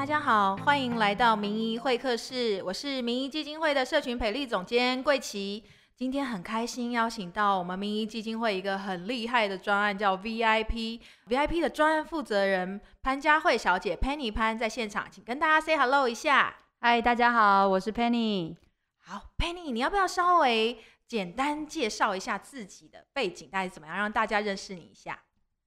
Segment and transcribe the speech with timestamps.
[0.00, 5.62] 大家好，欢迎来到名医会客室，我是名医基金会的社群培力总监桂琪。
[5.94, 16.56] 今天很开心邀请到我们名医基金会一个很厉害的专案，叫 VIP，VIP 的专案负责人潘佳慧小姐 Penny 潘在现场，请跟大家 say hello 一下。
[16.80, 18.56] 嗨，大家好，我是 Penny。
[19.00, 25.18] 好，Penny，你要不要稍微简单介绍一下自己的背景，大概怎么样，让大家认识你一下？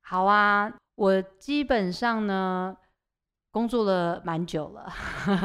[0.02, 2.76] 好啊，我基本上呢
[3.54, 4.92] 工作了蛮久了，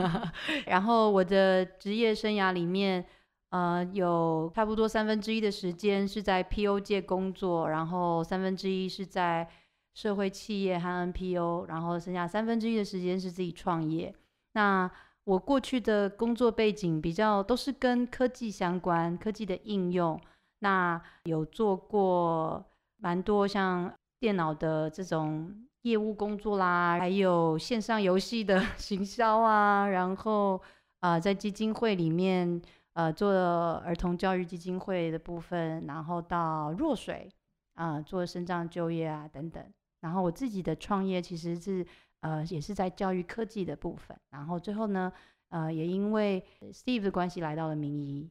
[0.65, 3.05] 然后我的职业生涯里面，
[3.51, 9.47] 呃，有差不多三分之一的时间是在 PO 界工作，然后三分之一是在
[9.93, 14.15] 社会企业和 NPO，然后剩下三分之一的时间是自己创业。
[14.53, 14.91] 那
[15.25, 20.19] 我过去的工作背景比较都是跟科技相关，科技的应用，
[20.61, 22.65] 那有做过
[22.97, 30.61] 蛮多像电脑的这种业务工作啦，还有线上游戏的 行销啊，然后
[31.01, 32.61] 啊在基金会里面
[32.95, 37.31] 呃做儿童教育基金会的部分，然后到弱水
[37.75, 39.65] 啊做生障就业啊等等，
[40.01, 41.87] 然后我自己的创业其实是。
[42.21, 45.13] 呃，也是在教育科技的部分，然后最后呢，
[45.51, 48.29] 呃，也因为 Steve 的关系来到了民医，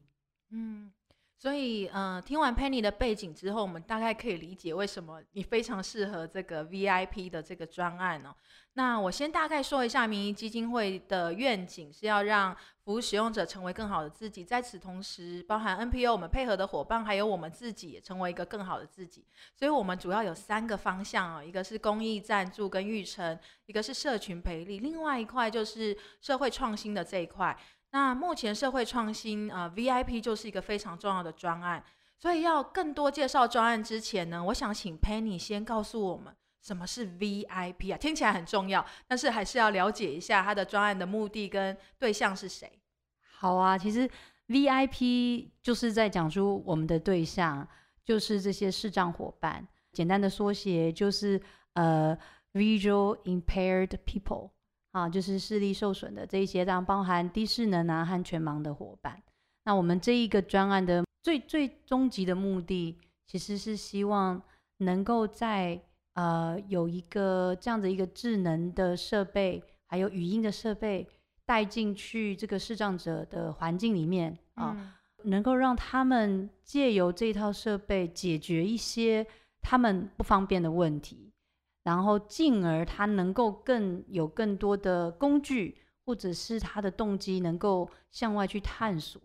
[0.50, 0.92] 嗯。
[1.40, 8.34] 所以，呃，听完 Penny 的背景之后，我们大概可以理解为什么你非常适合这个 VIP 的这个专案哦。
[8.72, 14.44] 那我先大概说一下民营基金会的愿景，是要让服务使用者成为更好的自己。
[14.44, 19.24] 在此同时，包含 NPO 我们配合的伙伴，还有我们自己也成为一个更好的自己。
[19.54, 27.56] 所以我们主要有三个方向哦，一个是公益赞助跟育成，一个是社群培力，另外一块就是社会创新的这一块。
[27.90, 31.82] 那目前社会创新，呃，VIP 就是一个非常重要的专案，
[32.18, 37.96] 所以要更多介绍专案之前呢，我想请 Penny 先告诉我们什么是 VIP 啊？
[37.96, 42.70] 听起来很重要，但是还是要了解一下它的专案的目的跟对象是谁。
[43.38, 44.08] 好啊，其实
[44.48, 47.66] VIP 就是在讲出我们的对象
[48.04, 51.40] 就是这些视障伙伴，简单的缩写就是
[51.72, 52.16] 呃
[52.52, 54.50] Visual Impaired People。
[54.98, 59.22] 啊，就是视力受损的这一些，这样包含低视能啊和全盲的伙伴。
[59.64, 64.42] 那我们这一个专案的最最终极的目的，其实是希望
[64.78, 65.80] 能够在
[66.14, 71.06] 呃有一个这样的一个智能的设备，还有语音的设备
[71.46, 74.94] 带进去这个视障者的环境里面啊，
[75.24, 79.26] 能够让他们借由这套设备解决一些
[79.60, 81.27] 他们不方便的问题。
[81.88, 89.18] 然后进而他能够更有更多的工具，或者是他的动机能够向外去探索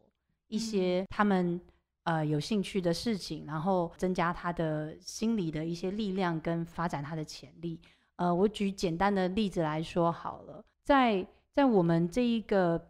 [0.47, 1.59] 一些他们
[2.06, 7.81] 呃有兴趣的事情，然后增加他的心理的一些力量跟发展他的潜力。
[8.16, 12.81] 呃，我举简单的例子来说好了，在在我们这一个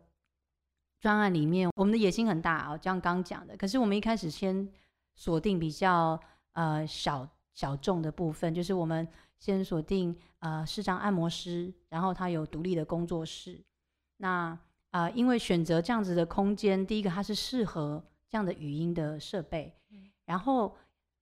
[1.00, 3.58] 专案里面，我们的野心很大啊，就像刚讲的。
[3.58, 4.70] 可是我们一开始先
[5.16, 6.20] 锁定比较
[6.52, 9.08] 呃小小众的部分，就是我们。
[9.44, 13.62] 先锁定呃视障按摩师，然后他有独立的工作室。
[14.16, 14.58] 那
[14.92, 19.76] 啊，因为选择这样子的空间，第一个它是适合这样的语音的设备，
[20.24, 20.74] 然后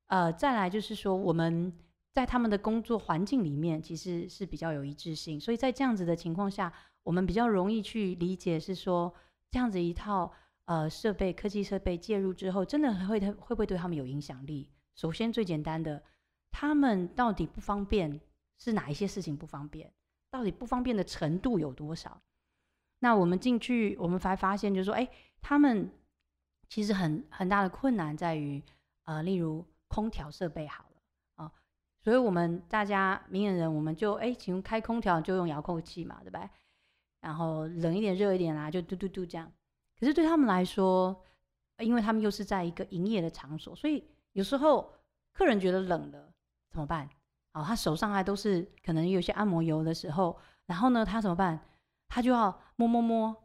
[0.05, 1.73] 呃再来就是说我们
[2.11, 6.71] 在他们的工作环境里面其实是比较有一致性，所以在这样子的情况下，
[7.01, 9.11] 我们比较容易去理解是说
[9.49, 10.31] 这样子一套
[10.65, 14.69] 呃设备科技设备介入之后，真的会会会不会对他们有影响力？
[14.93, 16.03] 首先最简单的。
[16.51, 18.19] 他们到底不方便
[18.57, 19.91] 是哪一些事情不方便？
[20.29, 22.21] 到底不方便的程度有多少？
[22.99, 25.09] 那我们进去，我们才发现，就是说，哎，
[25.41, 25.91] 他们
[26.69, 28.61] 其实很很大的困难在于，
[29.03, 31.51] 呃，例如空调设备好了啊，
[31.99, 36.49] 所以我们大家明眼人，我们就哎，请开空调就用遥控器嘛，对吧？
[37.19, 39.51] 然后冷一点、热一点啦，就嘟嘟嘟这样。
[39.99, 41.23] 可是对他们来说，
[41.79, 44.93] 因为他们又是在一个营业的场所，所以有时候
[45.33, 46.30] 客人觉得冷了。
[46.71, 47.07] 怎么办？
[47.53, 51.59] 哦，他手上还都是可能有些按摩油的时候，然后呢，他怎么办？
[52.07, 53.35] 他就要摸摸摸，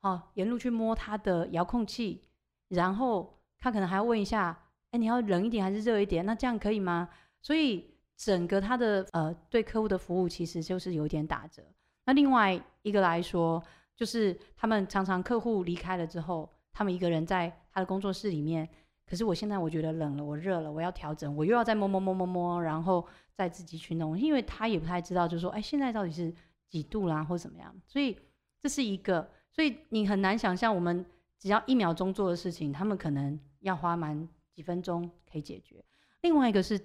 [0.00, 2.22] 哦，沿路去摸他的遥控器，
[2.68, 4.58] 然后他可能还要问一下，
[4.90, 6.26] 哎，你要冷一点还是热一点？
[6.26, 7.08] 那这样可以吗？
[7.40, 11.62] 所以整个他的呃对客户的服务其实就是有点打折。
[12.06, 13.62] 那另外一个来说，
[13.94, 18.68] 就是他们常常客户离开了之后，他们一个人在他的工作室里面。
[19.06, 26.34] 可是我现在我觉得冷了，我热了，我要调整，我又要再摸摸摸摸摸，然后再自己去弄，因为他也不太知道，就是说，哎，现在到底是
[26.68, 27.74] 几度啦，或怎么样？
[27.86, 28.16] 所以
[28.60, 31.04] 这是一个，所以你很难想象，我们
[31.38, 35.84] 只要一秒钟做的事情，他们可能要花满几分钟可以解决。
[36.22, 36.80] 另外一个是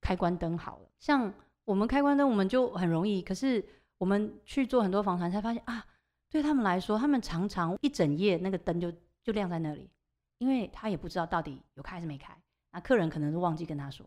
[0.00, 1.32] 开关灯好了，像
[1.64, 3.64] 我们开关灯，我们就很容易，可是
[3.98, 5.84] 我们去做很多访谈，才发现啊，
[6.30, 8.92] 对他们来说，他们常常一整夜那个灯就
[9.22, 9.90] 就亮在那里，
[10.38, 12.36] 因为他也不知道到底有开还是没开，
[12.72, 14.04] 那客人可能都忘记跟他说。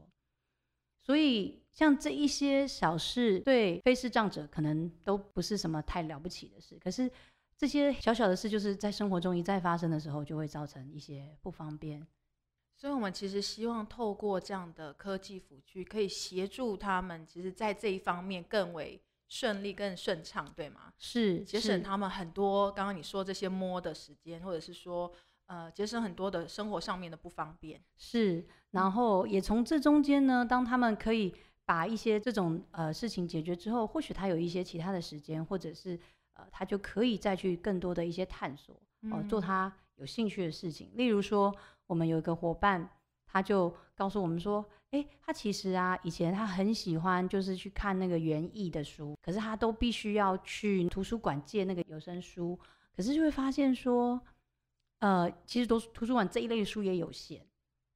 [1.01, 7.09] 所以像这一些小事，对非视障者可能都不是什么太了不起的事，可是
[7.57, 12.05] 这些小小的事，就是在生活中一再发生的时候，就会造成一些不方便。
[12.75, 20.93] 所以，我们其实希望透过这样的科技辅具，可以协助他们，其实在这一方面更为顺利、更顺畅，对吗？
[20.99, 25.09] 是节省他们很多刚刚你说这些摸的时间，或者是说。
[25.47, 31.33] 呃，节省很多的生活上面的不方便是，然后也从这中间呢，当他们可以
[31.63, 35.97] 把一些这种呃事情解决之后，或许他有一些其他的时间，或者是
[36.33, 38.75] 呃他就可以再去更多的一些探索
[39.09, 40.91] 哦，做他有兴趣的事情。
[40.95, 41.55] 例如说，
[41.85, 42.89] 我们有一个伙伴，
[43.25, 52.59] 他就告诉我们说，哎，他其实啊，以前他很喜欢就是去看那个园艺的书，可是他都必须要去图书馆借那个有声书，
[52.93, 54.19] 可是就会发现说。
[54.99, 57.45] 呃，其实都图书馆这一类书也有限，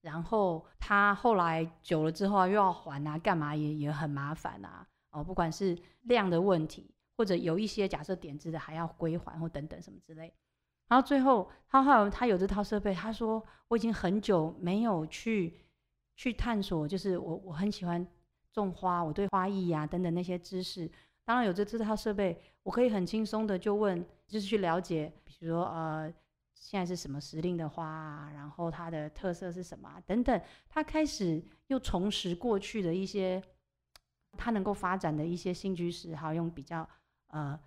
[0.02, 4.88] 然后他后来久了之后又要还啊，干嘛也也很麻烦啊。
[5.10, 10.32] 哦，不管是量的问题，或者有一些假设点子的还要归还或等等什么之类。
[10.88, 15.60] 然后最后他后来他有这套设备，他说我已经很久没有去
[16.16, 18.06] 去探索，就是我我很喜欢
[18.54, 20.88] 种花，我对花艺呀等等那些知识，
[21.26, 26.14] 当然有这这套设备，我可以很轻松的就问，就是去了解，比如说呃。
[26.62, 28.32] 现在是什么时令的花啊？
[28.32, 30.00] 然后它的特色是什么？
[30.06, 33.42] 等等，他开始又重拾过去的一些
[34.38, 36.88] 他能够发展的一些新居时，好用比较
[37.30, 37.60] 呃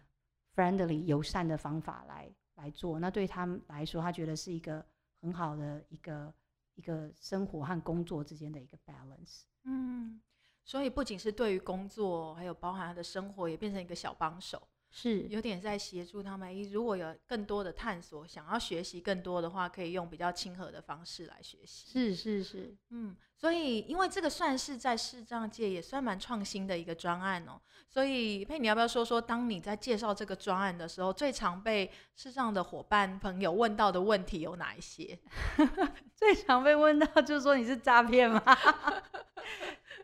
[0.55, 3.01] friendly 友善的方法来来做。
[3.01, 4.87] 那对他们来说，他觉得是一个
[5.21, 6.33] 很好的一个
[6.75, 9.43] 一个生活和工作之间的一个 balance。
[9.65, 10.21] 嗯，
[10.65, 14.69] 所以不仅是对于工作，还有包含他的生活，也变成一个小帮手。
[14.97, 16.63] 是有点在协助他们。
[16.71, 21.91] 如果有更多的探索，想要学习更多的话，可以用比较亲和的方式来学习。
[21.91, 27.61] 是是是，嗯，所以因为这个算是在视障界也算蛮创新的一个专案哦。
[27.89, 35.19] 所以佩，你要不要说说，当你在介绍这个专案的时候，最常被视障的伙伴朋友问到的问题有哪一些？
[36.15, 38.41] 最常被问到就是说你是诈骗吗？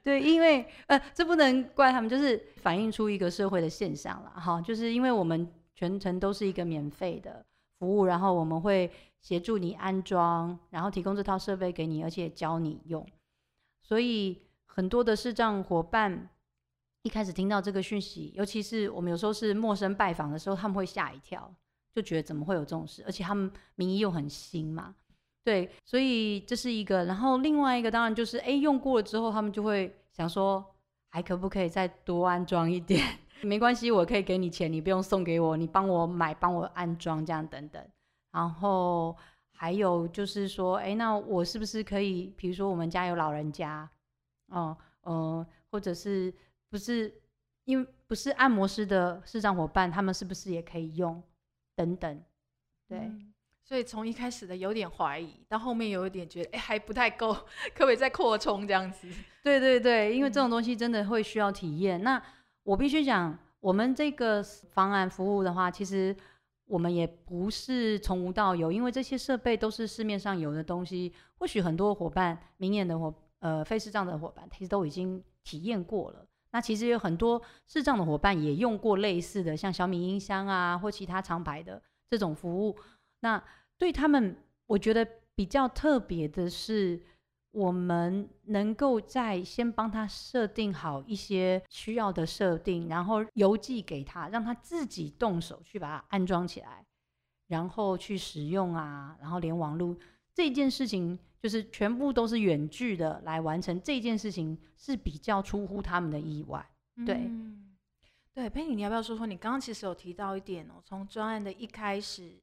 [0.03, 4.61] 对，因为呃，这不能怪他们，就是反映出一个社会的现象了哈。
[4.61, 7.45] 就是因为我们全程都是一个免费的
[7.79, 13.07] 服务，然后我们会协助你安装，然后提供这套设备给你，而且教你用。
[13.83, 16.29] 所以很多的视障伙伴
[17.03, 21.53] 一开始听到这个讯息，尤其是我们有时候是陌生拜访的时候，他们会吓一跳，
[21.95, 23.03] 就觉得怎么会有这种事？
[23.05, 24.95] 而且他们名义又很新嘛。
[25.43, 30.65] 对，所以这是一个，然后另外一个当然就是，哎，用过了之后，他们就会想说，
[31.09, 33.03] 还可不可以再多安装一点？
[33.43, 37.83] 没关系，我可以给你钱，你不用送给我，你帮我买，帮我安装这样等等。
[38.33, 39.17] 然后
[39.53, 43.89] 还有就是说，哎，那我是不是可以，比如说我们家有老人家，
[44.49, 46.33] 哦，呃，或者是
[46.69, 47.13] 不是
[47.65, 51.23] 因为不是按摩师的视障伙伴，他们是不是也可以用？
[51.75, 52.23] 等等，
[52.87, 53.11] 对。
[53.71, 57.33] 所以从一开始的有点怀疑，到后面有一点觉得，哎，还不太够，
[57.73, 59.07] 可不可以再扩充这样子？
[59.45, 62.03] 对对对，因为这种东西真的会需要体验。
[62.03, 62.21] 那
[62.65, 66.15] 我必须讲，我们这个方案服务的话，其实
[66.65, 71.13] 我们也不是从无到有，因为这些设备都是市面上有的东西。
[71.39, 76.27] 或许很多伙伴，明眼的伙，呃，非视障的伙伴，其实都已经体验过了。
[76.51, 82.77] 那其实有很多视障的伙伴也用过类似的，像小米音箱啊，或其他厂牌的这种服务。
[83.21, 83.41] 那
[83.81, 87.01] 对他们，我觉得比较特别的是，
[87.51, 96.85] 我们能够在先帮他设定好一些需要的设定，然后邮寄给他，让他自己动手去把它安装起来，
[97.47, 99.97] 然后去使用啊，然后连网络
[100.35, 106.69] 这件事情，就是全部都是远距的来完成这件事情，是比较出乎他们的意外。
[107.07, 107.31] 对，
[108.35, 109.27] 对，佩妮，你要不要说说？
[109.27, 112.39] 你刚刚其实有提到一点哦，从专案的一开始。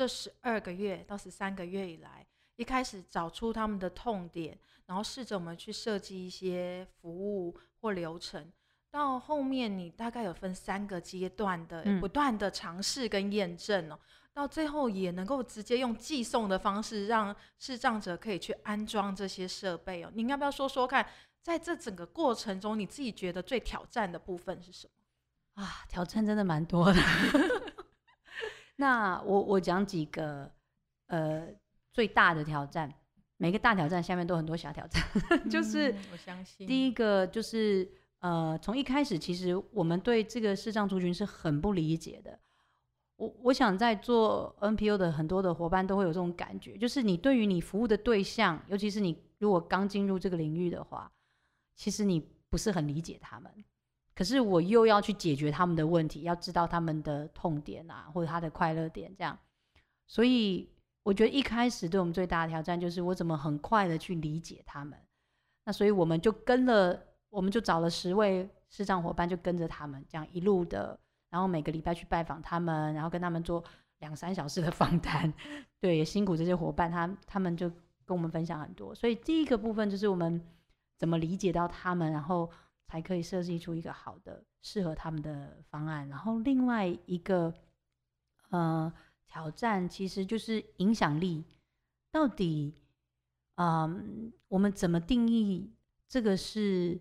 [0.00, 2.26] 这十二个月到十三个月以来，
[2.56, 8.50] 一开始找出他们的痛点，然后试着我们去设计一些服务或流程。
[8.90, 13.98] 到后面，你大概有分三个阶段的不断的尝试跟验证哦，
[14.32, 20.10] 到最后也能够直接用寄送的方式，让视障者可以去安装这些设备哦。
[20.14, 21.06] 你要不要说说看，
[21.42, 25.62] 在这整个过程中，你自己觉得最挑战的部分是什么？
[25.62, 26.98] 啊，挑战真的蛮多的。
[28.80, 30.50] 那我我讲几个
[31.08, 31.46] 呃
[31.92, 32.90] 最大的挑战，
[33.36, 35.02] 每个大挑战下面都很多小挑战，
[35.50, 37.86] 就是我相信第一个就是
[38.20, 42.38] 呃，从一开始其实我们对这个视障族群是很不理解的。
[43.16, 51.12] 我我想在做 NPO 的很多的伙伴都会有这种感觉，就是你对于你服务的对象，尤其是你如果刚进入这个领域的话，
[51.76, 53.52] 其实你不是很理解他们。
[54.20, 59.38] 可是我又要去解决他们的问题，要知道他们的痛点啊，或者他的快乐点，这样。
[60.06, 60.68] 所以
[61.02, 64.98] 我觉得一开始对我们最大的挑战就是我怎么很快的去理解他们。
[65.64, 71.00] 那所以我们就跟了，我们就找了十位视障伙伴，就跟着他们这样一路的。
[71.30, 73.64] 然后每个礼拜去拜访他们，然后跟他们做
[74.00, 75.32] 两三小时的访谈，
[75.80, 77.70] 对，也辛苦这些伙伴，他他们就
[78.04, 78.94] 跟我们分享很多。
[78.94, 80.38] 所以第一个部分就是我们
[80.98, 82.50] 怎么理解到他们，然后
[82.90, 86.08] 才可以设计出一个好的适合他们的方案。
[86.08, 87.54] 然后另外一个
[88.50, 88.92] 呃
[89.26, 91.44] 挑战其实就是影响力，
[92.10, 92.74] 到底
[93.54, 95.70] 嗯我们怎么定义
[96.08, 97.00] 这个是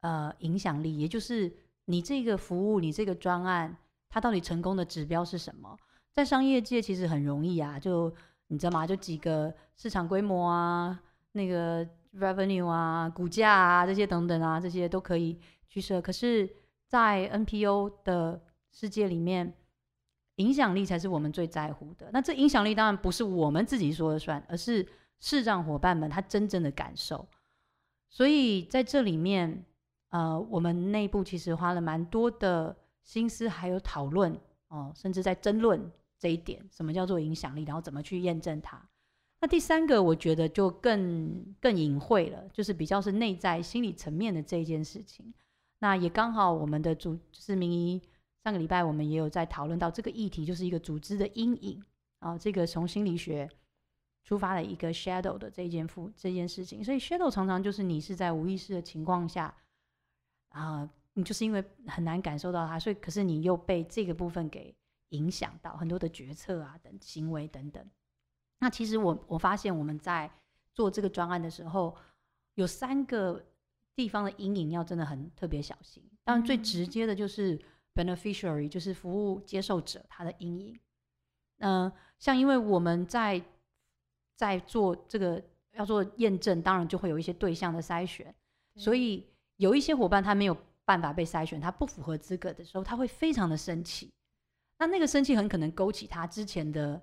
[0.00, 1.52] 呃影响力，也就是。
[1.86, 3.76] 你这个服务，你这个专案，
[4.08, 5.76] 它到底成功的指标是什么？
[6.12, 8.14] 在商业界其实很容易啊，就
[8.46, 8.86] 你知道吗？
[8.86, 11.84] 就几个市场规模啊，那个
[12.14, 15.38] revenue 啊，股价啊，这些等等啊，这些都可以
[15.68, 16.00] 去设。
[16.00, 16.48] 可是，
[16.86, 19.54] 在 NPO 的世界里面，
[20.36, 22.10] 影响力才是我们最在乎的。
[22.12, 24.86] 那这影响力当然不是我们自己说了算，而是
[25.20, 27.28] 视障伙伴们他真正的感受。
[28.08, 29.64] 所以在这里面。
[30.12, 34.36] 呃，我们内部其实花了蛮多的心思，还有讨论
[34.66, 35.88] 哦，甚至在争论
[36.18, 38.89] 这一点，什么叫做影响力，然后怎么去验证它。
[39.40, 45.32] 那第三个，我觉得就更更隐晦了，就是比较是内在心理层面的这一件事情。
[45.78, 48.00] 那也刚好，我们的组就是明一
[48.44, 51.82] 上个礼拜我们也有在讨论到这个议题，就是一个组织的阴影
[52.18, 53.48] 啊，这个从心理学
[54.24, 56.84] 出发的一个 shadow 的这件负这件事情。
[56.84, 59.54] 所以 shadow 常常就是你是在无意识的情况下。
[60.50, 64.74] 啊，你就是因为很难感受到它，所以可是你又被这个部分给
[65.10, 67.88] 影响到很多的决策啊等行为等等。
[68.60, 70.30] 那其实我我发现我们在
[70.72, 71.96] 做这个专案的时候，
[72.54, 73.44] 有三个
[73.96, 76.02] 地方的阴影要真的很特别小心。
[76.22, 77.58] 当然最直接的就是
[77.94, 80.78] beneficiary，就是服务接受者他的阴影。
[81.58, 83.42] 嗯，像因为我们在
[84.36, 88.34] 在做这个要做验证，当然就会有一些对象的筛选，
[88.76, 89.26] 所以。
[89.60, 94.10] 有一些伙伴他没有办法被筛选，他不符合资格的时候，他会非常的生气。
[94.78, 96.98] 那那个生气很可能勾起他之前的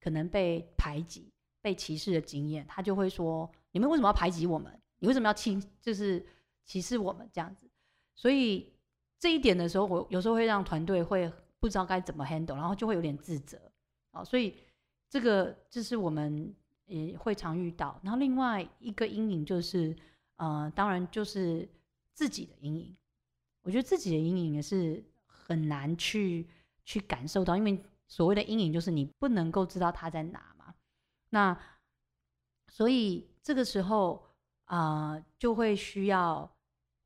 [0.00, 4.72] 可能被排挤、被歧视的经验，他就会说：“你们为什么要排挤我们？
[4.98, 6.24] 你为什么要轻就是
[6.64, 7.68] 歧视我们这样子？”
[8.14, 8.72] 所以
[9.18, 13.58] 这一点的时候，我有时候会让团队会不知道该怎么 handle，然后就会有点自责
[14.10, 14.24] 啊。
[14.24, 14.54] 所以
[15.08, 16.54] 这个就是我们
[16.86, 18.00] 也会常遇到。
[18.02, 19.96] 然后另外一个阴影就是，
[20.36, 21.68] 呃，当然就是。
[22.18, 22.96] 自己的阴影，
[23.62, 26.44] 我觉得自己的阴影也是很难去
[26.84, 30.74] 去感受到，因为所谓的阴影就是你不能够知道它在哪嘛。
[31.30, 31.56] 那
[32.68, 34.34] 所以这个时候
[34.64, 36.50] 啊，就会需要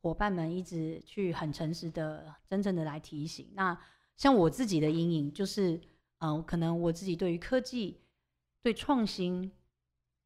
[0.00, 3.50] 伙伴们一直去很诚实的、真正的来提醒。
[3.54, 3.78] 那
[4.16, 5.80] 像我自己的阴影就是，
[6.18, 8.00] 嗯，可能我自己对于科技、
[8.62, 9.52] 对创新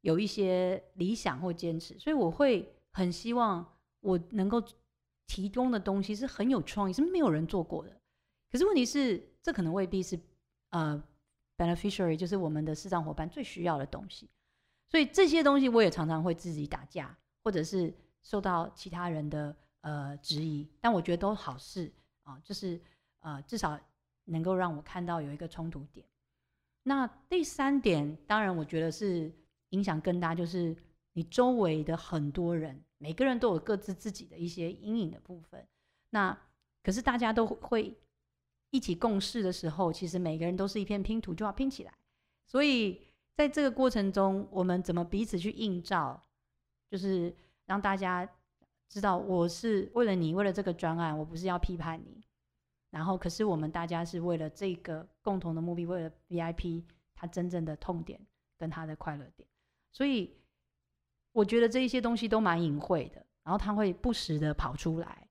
[0.02, 3.72] 有一些理想或坚持，所以我会很希望。
[4.00, 4.62] 我能够
[5.26, 8.00] 提供的东西是很有创意，是没有人做过的。
[8.52, 10.16] 可是问题是，这可能未必是
[10.70, 11.02] 呃
[11.56, 14.28] beneficiary，就是我们的市场伙伴最需要的东西。
[14.88, 17.92] 所以这些东西我也常常会自己打架，或者是
[18.22, 20.68] 受到其他人的呃质疑。
[20.80, 21.92] 但我觉得都好事
[22.22, 22.80] 啊，就是
[23.20, 23.78] 呃至少
[24.24, 26.06] 能够让我看到有一个冲突点。
[26.82, 29.32] 那第三点，当然我觉得是
[29.70, 30.76] 影响更大，就是
[31.12, 32.80] 你周围的很多人。
[32.98, 35.66] 每个人都有各自自己的一些阴影的部分，
[36.10, 36.38] 那
[36.82, 37.94] 可是大家都会
[38.70, 41.92] 一起共事的时候，其实每个人都是一片拼图，就要拼起来。
[42.46, 43.02] 所以
[43.34, 46.22] 在这个过程中，我们怎么彼此去映照，
[46.90, 47.34] 就是
[47.66, 48.28] 让大家
[48.88, 52.22] 知道我是为了你，为了这个专案，我不是要批判你。
[52.90, 58.20] 然后，可是我们大家是为了这个共同的目的，为了 VIP 他真正的痛点
[58.58, 59.48] 跟他的快乐点，
[59.92, 60.36] 所以。
[61.32, 65.25] 我觉得这一些东西都蛮隐晦的，然后他会不时的跑出来，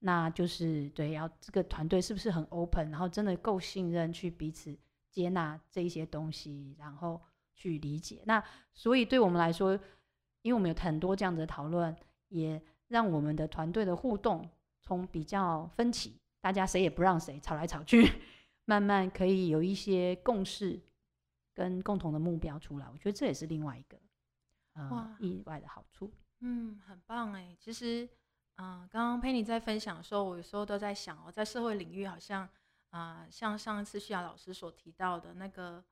[0.00, 4.76] 那就是对，要这个团队是不是很 open，然后真的够信任去彼此
[5.10, 7.20] 接纳这一些东西，然后
[7.54, 8.22] 去理解。
[8.26, 9.74] 那所以对我们来说，
[10.42, 11.94] 因为我们有很多这样的讨论，
[12.28, 14.48] 也让我们的团队的互动
[14.80, 18.10] 从比较分歧，大家谁也不让谁，吵来吵去，
[18.64, 20.80] 慢慢可以有一些共识
[21.52, 22.86] 跟共同的目标出来。
[22.92, 23.98] 我觉得这也是另外一个。
[24.74, 27.56] 呃，意外的好处，嗯，很棒哎。
[27.58, 28.08] 其实，
[28.60, 32.48] 嗯，刚刚佩妮在分享的时候，我有时候都在想哦，在社会领域好像，
[32.90, 35.82] 啊，像上一次徐雅老师所提到的那个，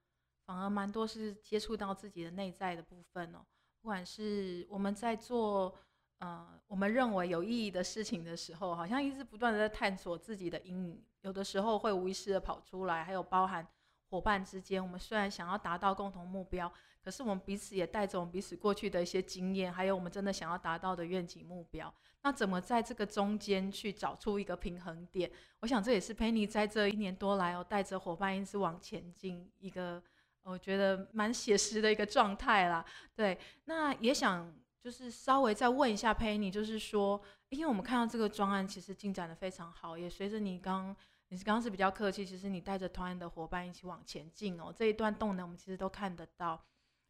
[0.44, 3.38] 反而蛮多是接触到自己的内在的部分哦。
[3.80, 5.73] 不管是我们在做，
[6.18, 13.64] 呃，我们认为有意义的事情的时候，好像一直不断的在探索自己的阴影，有的时候会无意识的跑出来，还有包含
[14.08, 16.72] 伙伴之间，我们虽然想要达到共同目标。
[17.02, 21.92] 可是我们彼此也带着我们彼此过去的一些经验，还有我们真的想要达到的愿景目标。
[22.22, 25.30] 那怎么在这个中间去找出一个平衡点？
[25.60, 30.02] 我想这也是 Penny 在这一年多来哦，带着伙伴一直往前进一个
[30.42, 32.84] 我觉得蛮写实的一个状态啦。
[33.14, 40.96] 对，那也想就是稍微再问一下 Penny，就是说，因为我们看到这个专案其实进展的非常好，也随着你刚
[41.28, 46.61] 你是刚刚是比较客气，其实你带着团员的伙伴一起往前进哦，这一段动能我们其实都看得到。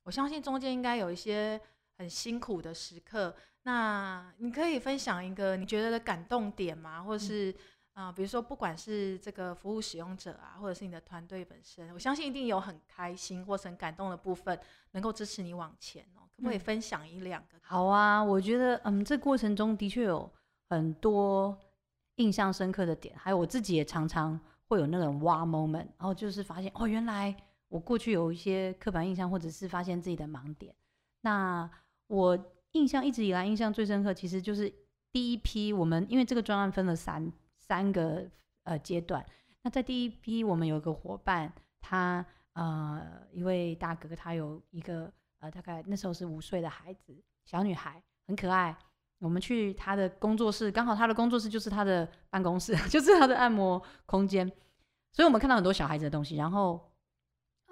[0.05, 1.61] 我相信中间应该有一些
[1.99, 7.03] 很辛苦的时刻，那你可以分享一个你觉得的感动点吗？
[7.03, 7.55] 或者是
[7.93, 14.59] 啊，比如说不管是这个服务使用者啊，或者是你的团队本身，我相信一定有很开心或是很感动的部分，
[14.93, 16.23] 能够支持你往前哦。
[16.37, 17.59] 可不可以分享一两个？
[17.63, 20.31] 好啊，我觉得嗯，这过程中的确有
[20.69, 21.59] 很多
[22.17, 27.35] 印象深刻的点，还有我自己也常常会有那种哇 moment，然后就是发现哦，原来。
[27.69, 30.73] 我过去有一些刻板印象，或者是发现自己的盲点。
[31.23, 31.69] 那
[32.07, 32.39] 我
[32.73, 34.73] 印象一直以来印象最深刻，其实就是
[35.11, 38.25] 第一批我们，因为这个专案分了三三个
[38.63, 39.27] 呃阶段。
[39.63, 48.79] 那在第一批，我们有个伙伴，他呃一位大哥，他有一个呃大概那时候是五岁的孩子，小女孩，很可爱。
[49.19, 54.47] 我们去他的工作室，刚好他的工作室就是他的办公室， 就是他的按摩空间，
[55.13, 56.81] 所以我们看到很多小孩子的东西，然后。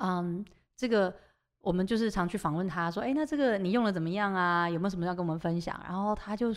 [0.01, 0.45] 嗯，
[0.77, 1.15] 这个
[1.61, 4.69] 我们就是常去访问他，说，哎，那这个你用的怎么样啊？
[4.69, 5.81] 有没有什么要跟我们分享？
[5.87, 6.53] 然后他就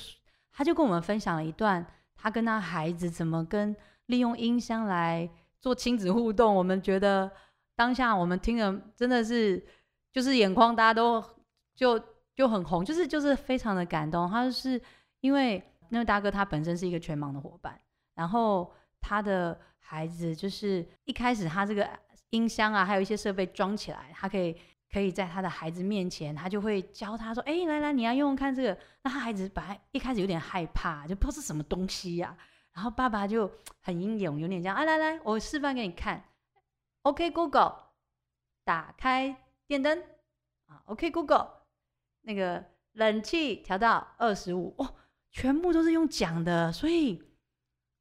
[0.51, 3.75] 他就跟我们分享了一段他跟他孩子怎么跟
[4.08, 5.30] 利用音箱来
[5.62, 6.56] 做亲子互动。
[6.56, 7.32] 我们觉得
[7.76, 9.63] 当下我们听了真的是
[10.12, 11.23] 就是眼眶大家都
[11.76, 12.02] 就
[12.38, 14.30] 就很红，就是就是非常的感动。
[14.30, 14.82] 他就是
[15.19, 17.78] 因为那位大哥他本身是一个全盲的伙伴，
[18.15, 21.86] 然后他的孩子就是一开始他这个。
[22.32, 24.54] 音箱啊，还有一些设备装起来，他可以
[24.91, 32.38] 可以在他的孩子面前，他就会教他说：“哎，来来，你要用用看这个。”那他孩子本来一开始有点害怕，就不知道是什么东西呀。
[32.73, 33.50] 然后爸爸就
[33.82, 36.21] 很英勇，有点这样：“啊，来来，我示范给你看。
[37.04, 37.76] ”OK，Google，
[38.65, 39.34] 打开
[39.65, 40.04] 电灯
[40.65, 40.84] 啊。
[40.88, 41.47] OK，Google，
[42.28, 42.62] 那个
[42.94, 44.76] 冷气调到二十五。
[44.78, 44.94] 哦，
[45.32, 47.24] 全部都是用讲的，所以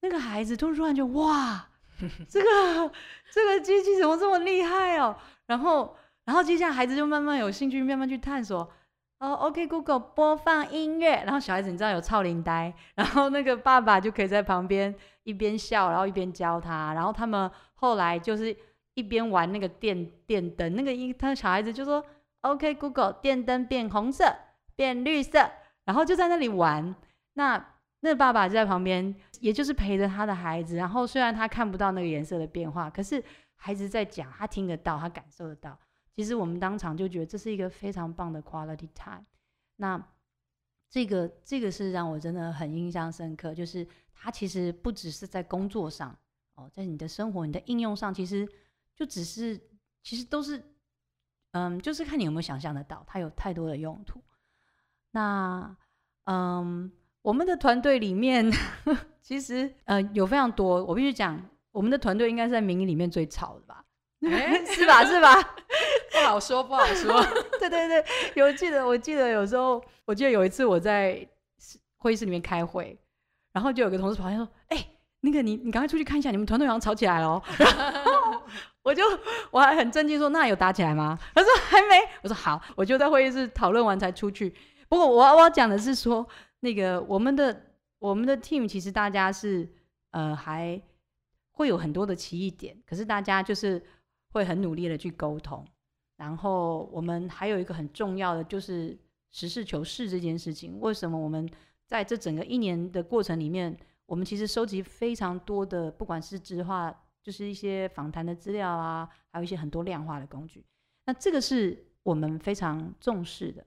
[0.03, 1.69] 那个孩子突然就哇。
[2.29, 2.93] 这个
[3.33, 5.17] 这个机器怎么这么厉害哦？
[5.47, 8.71] 然后，然后接下来孩子就慢慢有兴趣，慢慢去探索。
[9.19, 11.23] 哦，OK，Google 播放音乐。
[11.25, 16.93] 然后小孩子你知道有超龄呆，然后那个爸爸就可以在旁边一边笑，然后一边教他。
[16.93, 18.55] 然后他们后来就是
[18.93, 22.05] 一边玩那个电电灯，那个一他小孩子就说
[22.51, 24.37] OK，Google 电灯变红色，
[24.75, 25.51] 变绿色，
[25.85, 26.95] 然后就在那里玩。
[27.35, 29.15] 那那爸爸就在旁边。
[29.41, 33.23] 也就是陪着他的孩子，然后虽然他看不到那个颜色的变化，可是
[33.55, 35.79] 孩子在讲，他听得到，他感受得到。
[36.15, 39.27] 其实我们当场就觉得这是一个非常棒的 quality time。
[39.77, 40.03] 那
[40.89, 46.17] 这个这个是让我真的很印象深刻，就是他其实不只是在工作上
[46.55, 48.49] 哦，在你的生活、你的应用上，其实
[48.95, 49.61] 就只是
[50.03, 50.65] 其实都是
[51.57, 54.21] 嗯，就是看你有没有想象得到，它有太多的用途。
[55.13, 55.77] 那
[56.25, 56.93] 嗯。
[57.23, 58.49] 我们的团队里面，
[59.21, 61.43] 其实呃有非常多，我必须讲，
[61.73, 63.85] 我们的团队应该是在民营里面最吵的吧？
[64.23, 65.05] 是吧？
[65.05, 65.35] 是吧？
[66.13, 67.21] 不好说，不好说。
[67.59, 68.05] 对对对，
[68.37, 71.29] 有记得，我记得有时候，我记得有一次我在
[71.97, 72.97] 会议室里面开会，
[73.53, 74.87] 然后就有个同事跑来说：“哎，
[75.19, 77.43] 那个你你赶快出去看一下，你们团队好像吵起来了哦。”
[78.87, 79.03] 我就
[79.51, 84.55] 我还很震惊说：“那有打起来吗？”他说：“还没。”我说：“好。”我就在会议室讨论完才出去。
[84.89, 86.27] 不过我我要讲的是说。
[86.61, 87.55] 那个我们的
[87.99, 89.69] 我们的 team 其实大家是
[90.11, 90.81] 呃还
[91.53, 93.81] 会有很多的奇异点，可是大家就是
[94.33, 95.65] 会很努力的去沟通。
[96.17, 98.99] 然后我们还有一个很重要的就是
[99.31, 100.81] 实事求是这件事情。
[100.81, 101.49] 为什么我们
[101.85, 106.93] 在这整个一年的过程里面，我们其实收集非常多的，不管是直话，
[107.27, 110.65] 就是一些访谈的资料啊，还有一些很多量化的工具。
[111.05, 113.67] 那这个是我们非常重视的。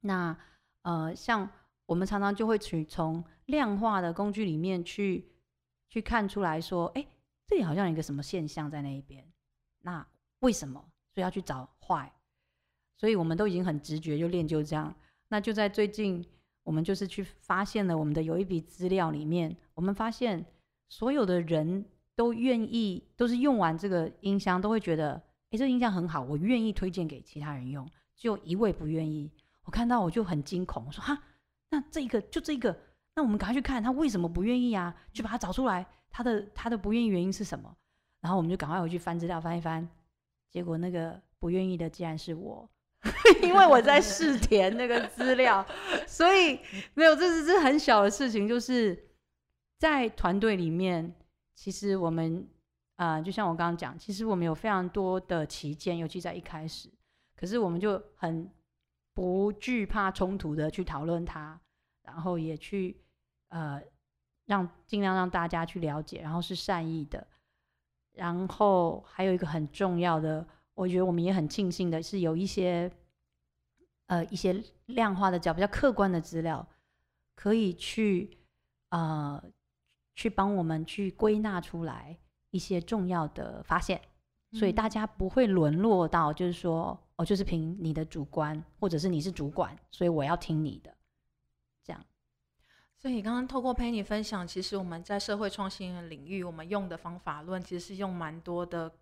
[0.00, 0.36] 那
[0.82, 1.48] 呃像。
[1.84, 5.28] 我们常常就会去从量化的工具里面去
[5.90, 7.06] 去看出来说，哎，
[7.46, 9.30] 这里好像有一个什么现象在那一边，
[9.80, 10.06] 那
[10.38, 10.80] 为什么？
[11.12, 12.10] 所以要去找坏，
[12.96, 14.94] 所以我们都已经很直觉就练就这样。
[15.28, 16.24] 那就在最近，
[16.62, 20.46] 我们就是去发现了我们的有一笔资料里面，我们发现
[20.88, 25.14] 所有的人都愿意，都是用完这个音箱都会觉得，
[25.50, 29.30] 哎，这个音箱很好，我愿意推荐给其他人用，就一位不愿意。
[29.64, 31.22] 我看到我就很惊恐，我说哈，
[31.70, 32.76] 那这个就这个，
[33.14, 37.74] 那我们赶快去看他为什么不愿意啊，去把它找出来，他的他的不愿意原因是什么？
[38.20, 39.88] 然后我们就赶快回去翻资料翻一翻，
[40.50, 42.68] 结果那个不愿意的竟然是我。
[43.42, 45.66] 因为我在试填那个资料，
[46.06, 46.60] 所以
[46.94, 48.46] 没有，这是这很小的事情。
[48.46, 49.10] 就是
[49.76, 51.12] 在团队里面，
[51.62, 52.44] 其实我们
[52.96, 56.90] 啊，就像我刚刚讲，其实我们有非常多的旗舰，尤其在一开始，
[57.36, 58.50] 可是我们就很
[59.14, 61.60] 不惧怕冲突的去讨论它，
[62.02, 63.00] 然后也去
[63.50, 63.80] 呃
[64.46, 67.24] 让尽量让大家去了解，然后是善意的。
[68.10, 70.44] 然后还有一个很重要的。
[70.74, 72.90] 我觉得我们也很庆幸的是，有一些
[74.06, 76.66] 呃一些量化的比较客观的资料，
[77.36, 78.36] 可以去
[78.88, 79.40] 呃
[80.14, 82.18] 去帮我们去归纳出来
[82.50, 84.00] 一些重要的发现，
[84.52, 90.94] 所以大家不会沦落到就是说哦，就是凭你的主观，或者是你是主管，所以我要听你的。
[91.82, 92.04] 这样。
[92.98, 98.92] 所以刚刚透过陪你分享，其实我们在社会创新的领域，我们用的方法论其实是用蛮多的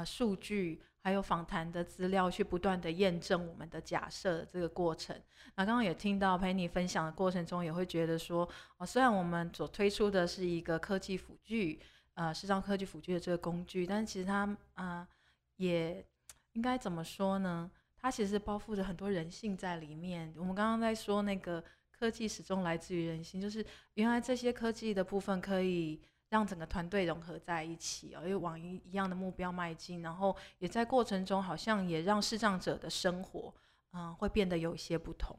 [0.00, 0.82] 呃数据。
[1.02, 5.18] 还有访谈的资料去不断的验证我们的假设这个过程。
[5.54, 11.80] 那刚刚也听到 Penny 分享的过程中，也会觉得说，哦，虽然我们所推出的是一个科技辅具，
[12.12, 15.08] 呃，视障科技辅具的这个工具，但其实它，啊，
[15.56, 16.04] 也
[16.52, 17.70] 应该怎么说呢？
[17.96, 20.30] 它其实包覆着很多人性在里面。
[20.36, 25.98] 我们刚刚在说那个科技始终来自于人性，就是原来这些科技的部分可以。
[26.30, 33.52] 让整个团队融合在一起哦，又往一一样的目标迈进，然后也在过程中好像也让视障者的生活，
[33.92, 35.36] 嗯，会变得有一些不同。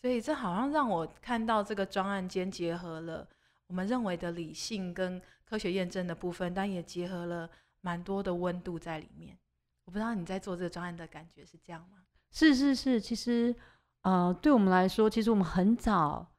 [0.00, 3.26] 所以这好像让我看到这个专案间结合了
[3.68, 7.48] 我们认为的理性跟科学验证的部分，但也结合了
[7.80, 9.38] 蛮多的温度在里面。
[9.84, 11.98] 我不知道你在做这个专案的感觉是这样吗？
[12.32, 13.54] 是是是，其实
[14.00, 16.34] 呃，对我们来说，其实我们很早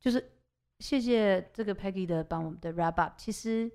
[0.00, 0.32] 就是。
[0.78, 3.14] 谢谢这个 Peggy 的帮我们的 wrap up。
[3.16, 3.70] 其实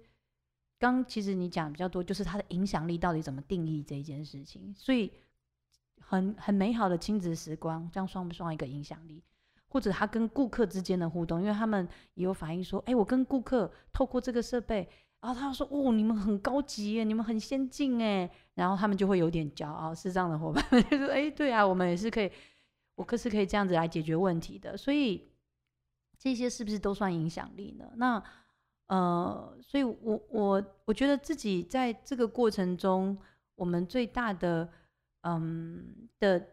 [0.80, 4.74] 刚其实你讲比较多，就是它的影响力到底怎么定义这一件事情。
[4.78, 5.12] 所以
[6.00, 9.22] 很很美好的亲子时光，这样算不算一个影响力？
[9.68, 14.88] 或者他跟顾客之间的互动，因为他们也有反映说，哎，我跟顾客透过这个设备，
[15.20, 22.32] 然后他说，哦，你们很高级耶，你们很先进哎，然后他们就会有点骄傲，是这样的伙伴就说，哎，对啊，我们也是可以，
[22.96, 25.33] 我可是可以这样子来解决问题的，所以。
[26.24, 27.92] 这些是不是都算影响力呢？
[27.98, 28.24] 那
[28.88, 33.18] 呃，所以我我我觉得自己在这个过程中，
[33.56, 34.72] 我们最大的
[35.24, 36.48] 嗯的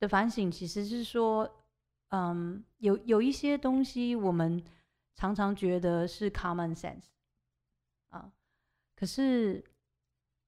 [0.00, 1.66] 的反省，其实是说，
[2.08, 4.64] 嗯，有有一些东西我们
[5.14, 7.04] 常常觉得是 common sense
[8.08, 8.32] 啊，
[8.96, 9.62] 可是，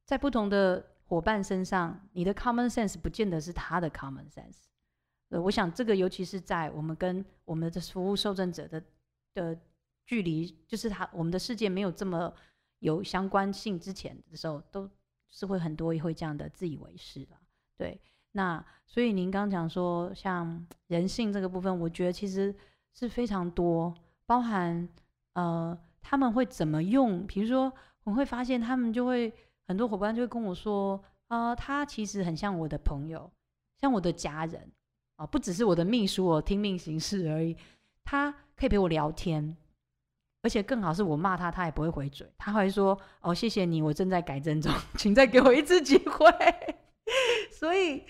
[0.06, 4.64] 在不同的伙伴身上，你的 common sense 不见得是他的 common sense。
[5.28, 8.82] 呃，我想这个尤其是在我们跟我们的服务受赠者的
[9.34, 9.58] 的
[10.04, 12.32] 距离，就是他我们的世界没有这么
[12.78, 14.88] 有相关性之前的时候，都
[15.28, 17.40] 是会很多会这样的自以为是了。
[17.76, 18.00] 对，
[18.32, 22.54] 那所以您刚讲说像人性这个部分，我觉得其实
[22.94, 23.92] 是非常多，
[24.26, 24.88] 包含
[25.32, 27.72] 呃他们会怎么用，比如说
[28.04, 29.32] 我会发现他们就会
[29.66, 33.28] 很多伙伴就会跟我说，啊，他其实很像我的朋友，
[33.80, 34.70] 像我的家人。
[35.16, 37.56] 啊，不只是我的秘书，我听命行事而已。
[38.04, 39.56] 他可以陪我聊天，
[40.42, 46.26] 而且更好是我骂他，他也不会回嘴，他会说：“哦，谢谢你，我正在改正中， 请再给我一次机会。
[47.50, 48.04] ”所以，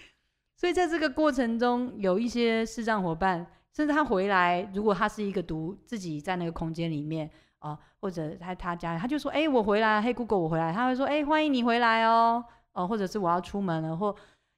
[0.54, 14.14] 所以在这个过程中，有一些视障伙伴，甚至他回来，如果他是一个独自己在那个空间里面啊，或者他他家，他就说：“哎，我回来，嘿，Google，我回来。”他会说：“哎，欢迎你回来哦。”哦，或者是我要出门了，或。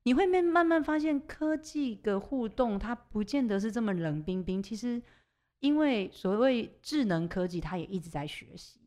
[0.08, 4.62] 你会慢慢慢发现，科技的互动它不见得是这么冷冰冰。
[4.62, 5.02] 其实，
[5.60, 8.80] 因为所谓智能科技，它也一直在学习。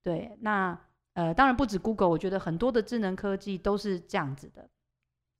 [0.00, 0.78] 对，那
[1.14, 4.70] 呃，当然不止 Google，我觉得很多的智能科技都是这样子的。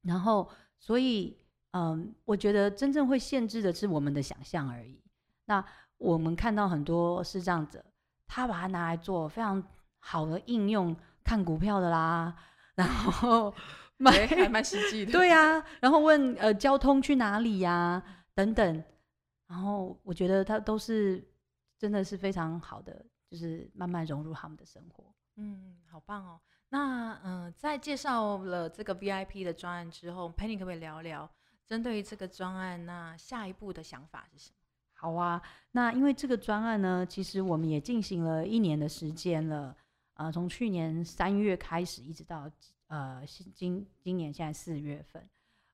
[0.02, 1.38] 然后，所以，
[1.74, 5.00] 嗯，我觉得真正会限制的是我们的想象而已。
[5.44, 5.64] 那
[5.96, 7.84] 我们看到很多是这样子，
[8.26, 9.62] 他把它拿来做非常
[10.00, 12.34] 好的应用，看股票的啦，
[12.74, 13.54] 然后。
[14.04, 15.64] 还蛮实际的， 对呀。
[15.80, 18.02] 然后问呃交通去哪里呀
[18.34, 18.84] 等等，
[19.46, 21.22] 然后我觉得他都是
[21.78, 25.04] 真的是非常好的，就是慢慢融入他们的生活。
[25.36, 26.40] 嗯，好棒哦。
[26.68, 31.28] 那嗯，在介绍了这个 VIP 的专案之后，Penny 可不可以聊聊
[31.66, 34.56] 针对于这个专案，那下一步的想法是什么？
[34.94, 39.76] 好啊，那因为这个专案呢，其实我们也进行了一年的时间了，
[40.14, 42.48] 呃，从去年三月开始，一直到
[42.90, 43.24] 呃
[43.54, 45.28] 今今年现在四月份，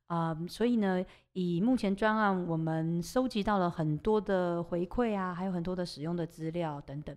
[0.08, 1.02] 啊，所以呢，
[1.32, 7.16] 以目前专案，我们收集到了很多的回馈啊，还有很多的使用的资料等等。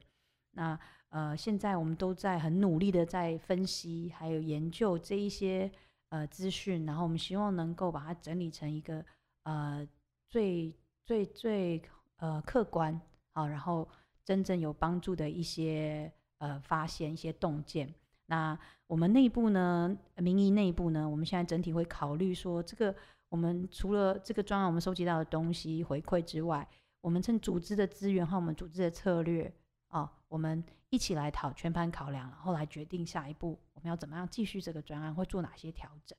[0.51, 5.69] 那呃，现在我们都在很努力的在分析，还有研究这一些
[6.09, 9.03] 呃资讯，然后我们希望能够把它整理成一个
[9.43, 9.85] 呃
[10.29, 11.81] 最最最
[12.17, 12.99] 呃客观
[13.33, 13.85] 啊，然后
[14.23, 17.93] 真正有帮助的一些呃发现一些洞见。
[18.29, 22.95] 那我们内部呢，民意内部呢，我们现在整体会考虑说，这个
[23.27, 26.67] 我们除了这个专案我们收集到的东西回馈之外，
[27.01, 29.51] 我们趁组织的资源和我们组织的策略
[29.87, 36.15] 啊，我们一起来讨全盘考量，然后来决定下一步我们要怎么样继续这个专案，会做哪些调整。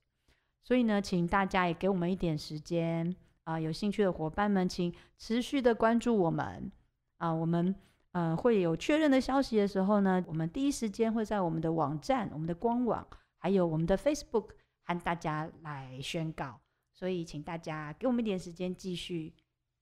[0.64, 6.73] 所以呢，请大家也给我们一点时间啊，有兴趣的伙伴们，请持续的关注我们
[7.18, 7.73] 啊，我们。
[8.12, 13.07] 呃，会有确认的消息的时候呢，我们第一时间会在我们的网站、我们的官网，
[13.38, 14.51] 还有我们的 Facebook
[14.85, 16.61] 和大家来宣告。
[16.92, 19.33] 所以，请大家给我们一点时间，继续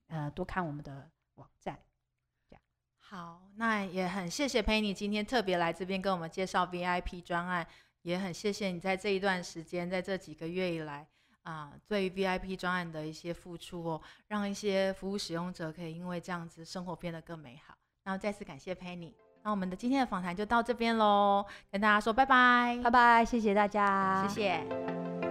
[0.06, 1.76] 呃多看我们的网站。
[2.48, 2.62] 这样
[2.98, 7.66] 好，那也很谢谢陪你今天特别来这边跟我们介绍 VIP 专案，
[8.02, 11.08] 也很谢谢你在这一段时间，在这几个月以来
[11.42, 17.74] 啊，对于 VIP 专案的一些付出哦，让一些服务使用者可以因为这样子生活变得更美好。
[18.08, 25.27] 然后再次感谢 Penny，那我们的今天的访谈就到这边喽，跟大家说拜拜，拜拜，谢谢大家，谢谢。